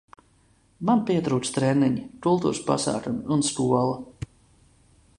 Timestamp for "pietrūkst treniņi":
1.09-2.05